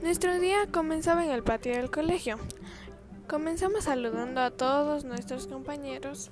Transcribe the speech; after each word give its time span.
Nuestro 0.00 0.38
día 0.38 0.68
comenzaba 0.70 1.24
en 1.24 1.32
el 1.32 1.42
patio 1.42 1.72
del 1.72 1.90
colegio. 1.90 2.38
Comenzamos 3.28 3.84
saludando 3.84 4.40
a 4.40 4.52
todos 4.52 5.04
nuestros 5.04 5.48
compañeros 5.48 6.30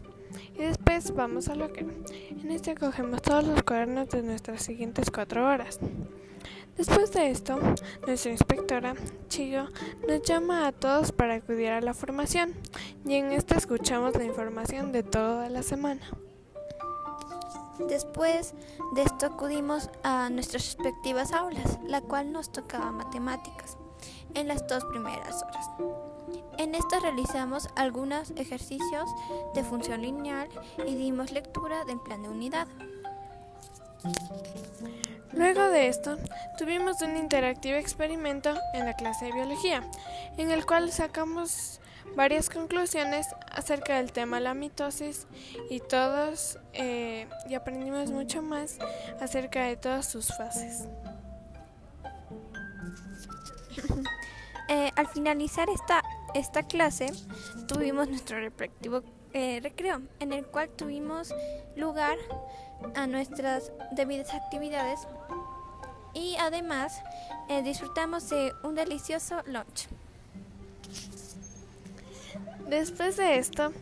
y 0.55 0.59
después 0.63 1.13
vamos 1.15 1.49
al 1.49 1.59
locker. 1.59 1.87
En 2.31 2.51
este 2.53 2.77
cogemos 2.77 3.23
todos 3.23 3.45
los 3.45 3.65
cuadernos 3.65 4.09
de 4.11 4.23
nuestras 4.23 4.63
siguientes 4.63 5.11
cuatro 5.11 5.49
horas. 5.49 5.81
Después 6.77 7.13
de 7.13 7.31
esto, 7.31 7.59
nuestra 8.07 8.31
inspectora, 8.31 8.95
Chigo, 9.29 9.65
nos 10.07 10.23
llama 10.23 10.69
a 10.69 10.73
todos 10.73 11.11
para 11.11 11.35
acudir 11.35 11.71
a 11.71 11.81
la 11.81 11.93
formación 11.93 12.55
y 13.05 13.15
en 13.15 13.33
esta 13.33 13.57
escuchamos 13.57 14.15
la 14.15 14.25
información 14.25 14.93
de 14.93 15.03
toda 15.03 15.49
la 15.49 15.65
semana. 15.65 16.03
Después 17.79 18.55
de 18.93 19.03
esto 19.03 19.27
acudimos 19.27 19.91
a 20.03 20.31
nuestras 20.31 20.65
respectivas 20.65 21.33
aulas, 21.33 21.79
la 21.85 22.01
cual 22.01 22.33
nos 22.33 22.51
tocaba 22.51 22.91
matemáticas 22.91 23.77
en 24.35 24.49
las 24.49 24.67
dos 24.67 24.85
primeras 24.87 25.43
horas. 25.43 25.71
En 26.59 26.75
esta 26.75 26.99
realizamos 27.01 27.69
algunos 27.77 28.33
ejercicios 28.33 29.09
de 29.55 29.63
función 29.63 30.03
lineal 30.03 30.49
y 30.87 30.97
dimos 30.97 31.31
lectura 31.31 31.85
del 31.85 32.01
plan 32.01 32.23
de 32.23 32.29
unidad. 32.29 32.67
Luego 35.33 35.69
de 35.69 35.89
esto, 35.89 36.17
tuvimos 36.57 37.01
un 37.03 37.17
interactivo 37.17 37.77
experimento 37.77 38.55
en 38.75 38.87
la 38.87 38.95
clase 38.95 39.27
de 39.27 39.33
biología, 39.33 39.85
en 40.37 40.51
el 40.51 40.67
cual 40.67 40.91
sacamos 40.91 41.81
varias 42.17 42.51
conclusiones 42.51 43.27
acerca 43.51 43.97
del 43.97 44.13
tema 44.13 44.41
la 44.41 44.55
mitosis 44.55 45.27
y 45.71 45.81
todos 45.81 46.59
eh, 46.73 47.29
y 47.49 47.55
aprendimos 47.55 48.11
mucho 48.11 48.43
más 48.43 48.79
acerca 49.21 49.65
de 49.65 49.77
todas 49.77 50.09
sus 50.11 50.29
fases. 50.29 50.87
Eh, 54.71 54.91
al 54.97 55.07
finalizar 55.07 55.71
esta, 55.71 56.03
esta 56.35 56.63
clase, 56.63 57.11
tuvimos 57.69 58.07
nuestro 58.07 58.39
respectivo 58.39 59.03
eh, 59.33 59.61
recreo, 59.63 60.03
en 60.21 60.35
el 60.35 60.45
cual 60.45 60.69
tuvimos 60.69 61.35
lugar 61.75 62.19
a 62.95 63.07
nuestras 63.07 63.73
debidas 63.93 64.35
actividades 64.35 65.09
y 66.13 66.37
además 66.39 67.01
disfrutamos 67.65 68.29
de 68.29 68.53
un 68.63 68.75
delicioso 68.75 69.41
lunch. 69.47 69.89
Después 72.69 73.17
de 73.17 73.39
esto, 73.39 73.73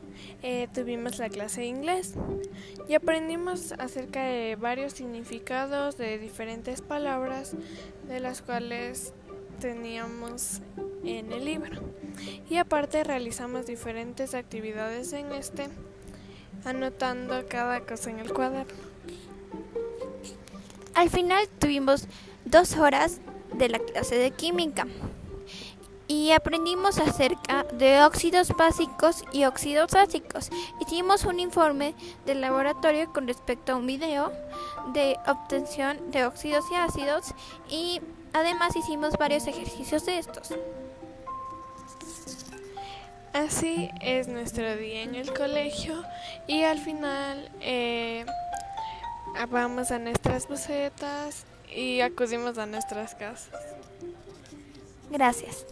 eh, 0.45 0.69
tuvimos 0.73 1.19
la 1.19 1.29
clase 1.29 1.63
de 1.63 1.67
inglés 1.67 2.15
y 2.89 2.95
aprendimos 2.95 3.73
acerca 3.73 4.23
de 4.23 4.55
varios 4.55 4.93
significados 4.93 5.99
de 5.99 6.19
diferentes 6.19 6.83
palabras 6.83 7.57
de 8.07 8.21
las 8.21 8.43
cuales 8.43 9.13
teníamos 9.59 10.61
en 11.05 11.33
el 11.33 11.45
libro. 11.45 11.83
Y 12.49 12.59
aparte 12.59 13.03
realizamos 13.03 13.67
diferentes 13.67 14.35
actividades 14.35 15.13
en 15.13 15.33
este, 15.33 15.67
anotando 16.65 17.45
cada 17.49 17.81
cosa 17.81 18.11
en 18.11 18.21
el 18.21 18.33
cuaderno. 18.33 18.73
Al 20.95 21.11
final 21.11 21.49
tuvimos 21.59 22.07
dos 22.45 22.77
horas 22.77 23.21
de 23.53 23.69
la 23.69 23.81
clase 23.81 24.17
de 24.17 24.31
química 24.31 24.87
y 26.09 26.33
aprendimos 26.33 26.99
acerca 26.99 27.65
de 27.65 28.03
óxidos 28.03 28.49
básicos 28.57 29.25
y 29.33 29.45
óxidos 29.45 29.91
básicos. 29.91 30.51
Hicimos 30.81 31.25
un 31.25 31.41
informe 31.41 31.95
del 32.25 32.41
laboratorio 32.41 33.13
con 33.13 33.27
respecto 33.27 33.73
a 33.73 33.77
un 33.77 33.87
video 33.87 34.33
de 34.93 35.19
obtención 35.27 36.11
de 36.11 36.25
óxidos 36.25 36.65
y 36.71 36.75
ácidos 36.77 37.35
y 37.69 38.01
además 38.33 38.77
hicimos 38.77 39.15
varios 39.19 39.47
ejercicios 39.47 40.07
de 40.07 40.19
estos. 40.19 40.55
Así 43.33 43.91
es 44.01 44.29
nuestro 44.29 44.77
día 44.77 45.03
en 45.03 45.15
el 45.15 45.35
colegio 45.35 46.03
y 46.47 46.63
al 46.63 46.79
final 46.79 47.51
eh, 47.61 48.25
vamos 49.51 49.91
a 49.91 49.99
nuestras 49.99 50.49
bucetas 50.49 51.45
y 51.71 52.01
acudimos 52.01 52.57
a 52.57 52.65
nuestras 52.65 53.15
casas. 53.15 53.51
Gracias. 55.11 55.67